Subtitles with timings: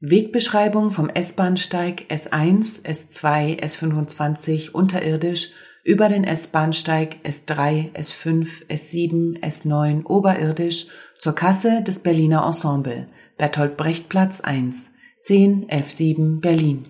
[0.00, 5.50] Wegbeschreibung vom S-Bahnsteig S1, S2, S25 unterirdisch
[5.82, 10.86] über den S-Bahnsteig S3, S5, S7, S9 oberirdisch
[11.18, 13.08] zur Kasse des Berliner Ensemble,
[13.38, 14.92] Bertolt Brecht Platz 1,
[15.22, 16.86] 10 117 Berlin.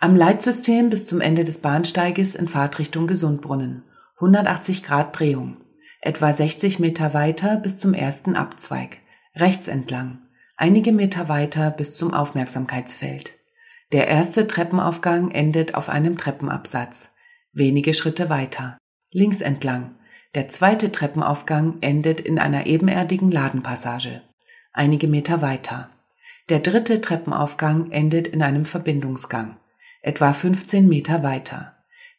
[0.00, 3.82] Am Leitsystem bis zum Ende des Bahnsteiges in Fahrtrichtung Gesundbrunnen,
[4.14, 5.58] 180 Grad Drehung,
[6.00, 9.00] etwa 60 Meter weiter bis zum ersten Abzweig,
[9.34, 10.25] rechts entlang
[10.56, 13.32] einige Meter weiter bis zum Aufmerksamkeitsfeld.
[13.92, 17.12] Der erste Treppenaufgang endet auf einem Treppenabsatz.
[17.52, 18.78] Wenige Schritte weiter.
[19.12, 19.94] Links entlang.
[20.34, 24.22] Der zweite Treppenaufgang endet in einer ebenerdigen Ladenpassage.
[24.72, 25.90] Einige Meter weiter.
[26.48, 29.56] Der dritte Treppenaufgang endet in einem Verbindungsgang.
[30.02, 31.76] Etwa 15 Meter weiter.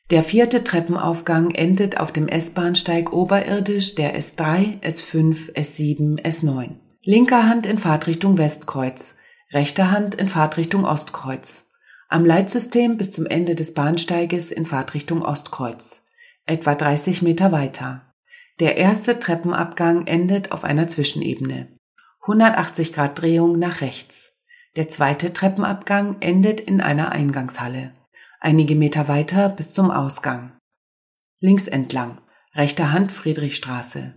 [0.10, 6.76] Der vierte Treppenaufgang endet auf dem S-Bahnsteig oberirdisch der S3, S5, S7, S9.
[7.10, 9.18] Linker Hand in Fahrtrichtung Westkreuz,
[9.54, 11.72] rechter Hand in Fahrtrichtung Ostkreuz.
[12.10, 16.06] Am Leitsystem bis zum Ende des Bahnsteiges in Fahrtrichtung Ostkreuz.
[16.46, 18.14] Etwa 30 Meter weiter.
[18.60, 21.78] Der erste Treppenabgang endet auf einer Zwischenebene.
[22.24, 24.42] 180 Grad Drehung nach rechts.
[24.76, 27.94] Der zweite Treppenabgang endet in einer Eingangshalle.
[28.42, 30.58] Einige Meter weiter bis zum Ausgang.
[31.40, 32.20] Links entlang.
[32.54, 34.14] Rechter Hand Friedrichstraße.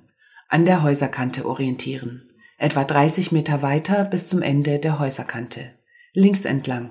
[0.48, 2.26] An der Häuserkante orientieren
[2.60, 5.72] etwa 30 Meter weiter bis zum Ende der Häuserkante.
[6.12, 6.90] Links entlang.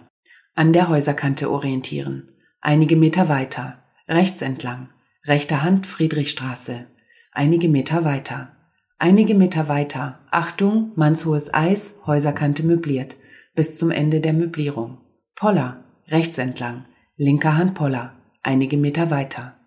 [0.55, 2.31] An der Häuserkante orientieren.
[2.59, 3.83] Einige Meter weiter.
[4.07, 4.89] Rechts entlang.
[5.27, 6.87] Rechter Hand Friedrichstraße.
[7.31, 8.55] Einige Meter weiter.
[8.97, 10.19] Einige Meter weiter.
[10.31, 13.17] Achtung, mannshohes Eis, Häuserkante möbliert.
[13.53, 14.97] Bis zum Ende der Möblierung.
[15.35, 15.83] Poller.
[16.07, 16.85] Rechts entlang.
[17.15, 18.13] Linker Hand Poller.
[18.41, 19.58] Einige Meter weiter.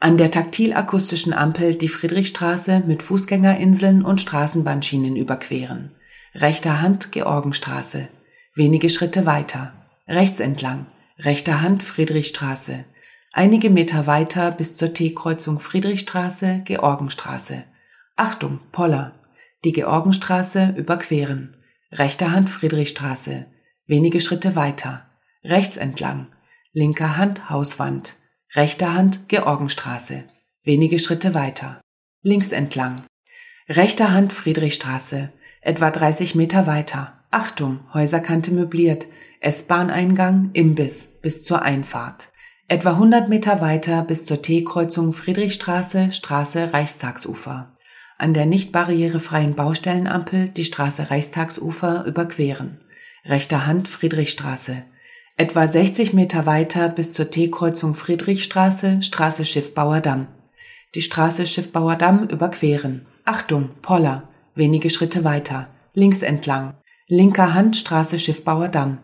[0.00, 5.90] An der taktilakustischen Ampel die Friedrichstraße mit Fußgängerinseln und Straßenbahnschienen überqueren.
[6.34, 8.08] Rechter Hand Georgenstraße.
[8.54, 9.72] Wenige Schritte weiter.
[10.06, 10.86] Rechts entlang.
[11.18, 12.84] Rechter Hand Friedrichstraße.
[13.32, 17.64] Einige Meter weiter bis zur T-Kreuzung Friedrichstraße, Georgenstraße.
[18.14, 19.18] Achtung, Poller.
[19.64, 21.56] Die Georgenstraße überqueren.
[21.90, 23.46] Rechter Hand Friedrichstraße.
[23.86, 25.10] Wenige Schritte weiter.
[25.42, 26.28] Rechts entlang.
[26.72, 28.14] Linker Hand Hauswand.
[28.54, 30.24] Rechter Hand Georgenstraße.
[30.62, 31.82] Wenige Schritte weiter.
[32.22, 33.02] Links entlang.
[33.68, 35.30] Rechter Hand Friedrichstraße.
[35.60, 37.24] Etwa 30 Meter weiter.
[37.30, 39.06] Achtung, Häuserkante möbliert.
[39.40, 42.32] S-Bahneingang, Imbiss bis zur Einfahrt.
[42.68, 47.76] Etwa 100 Meter weiter bis zur T-Kreuzung Friedrichstraße, Straße Reichstagsufer.
[48.16, 52.80] An der nicht barrierefreien Baustellenampel die Straße Reichstagsufer überqueren.
[53.26, 54.84] Rechter Hand Friedrichstraße.
[55.40, 60.26] Etwa 60 Meter weiter bis zur T-Kreuzung Friedrichstraße, Straße Schiffbauer Damm.
[60.96, 63.06] Die Straße Schiffbauer Damm überqueren.
[63.24, 64.28] Achtung, Poller.
[64.56, 65.68] Wenige Schritte weiter.
[65.94, 66.74] Links entlang.
[67.06, 68.98] Linker Hand Straße Schiffbauer Damm.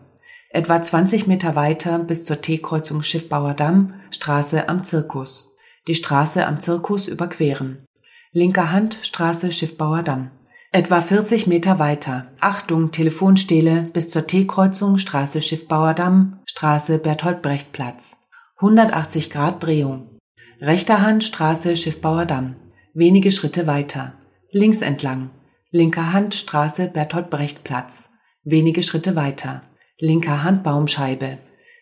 [0.49, 5.55] Etwa 20 Meter weiter bis zur T-Kreuzung Schiffbauer Damm, Straße am Zirkus.
[5.87, 7.85] Die Straße am Zirkus überqueren.
[8.33, 10.31] Linker Hand Straße Schiffbauer Damm.
[10.75, 12.27] Etwa 40 Meter weiter.
[12.41, 18.27] Achtung, Telefonstele bis zur T-Kreuzung Straße Schiffbauerdamm, Straße Bertolt Brecht Platz.
[18.57, 20.19] 180 Grad Drehung.
[20.59, 22.57] Rechter Hand Straße Schiffbauerdamm.
[22.93, 24.15] Wenige Schritte weiter.
[24.51, 25.29] Links entlang.
[25.71, 28.09] Linker Hand Straße Bertolt Brecht Platz.
[28.43, 29.61] Wenige Schritte weiter.
[29.97, 31.37] Linker Hand Baumscheibe.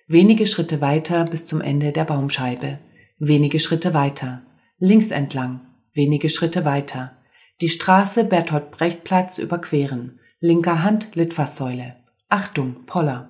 [0.07, 2.77] Wenige Schritte weiter bis zum Ende der Baumscheibe.
[3.17, 4.43] Wenige Schritte weiter.
[4.77, 5.61] Links entlang.
[5.95, 7.17] Wenige Schritte weiter
[7.61, 11.95] die Straße Bertolt Brecht Platz überqueren, linker Hand Litfaßsäule.
[12.27, 13.29] Achtung, Poller.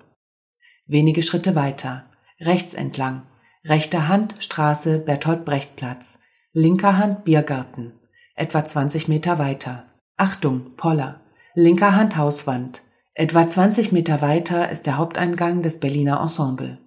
[0.87, 2.05] Wenige Schritte weiter,
[2.39, 3.23] rechts entlang,
[3.65, 6.21] rechter Hand Straße Bertolt Brecht Platz,
[6.53, 7.99] linker Hand Biergarten,
[8.35, 9.85] etwa 20 Meter weiter.
[10.15, 11.19] Achtung, Poller.
[11.55, 12.81] Linker Hand Hauswand.
[13.13, 16.79] Etwa 20 Meter weiter ist der Haupteingang des Berliner Ensemble.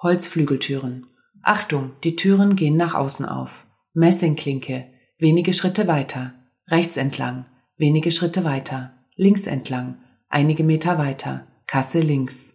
[0.00, 1.06] Holzflügeltüren.
[1.42, 3.66] Achtung, die Türen gehen nach außen auf.
[3.94, 4.86] Messingklinke.
[5.18, 6.34] Wenige Schritte weiter
[6.70, 7.46] rechts entlang,
[7.76, 12.54] wenige Schritte weiter, links entlang, einige Meter weiter, Kasse links.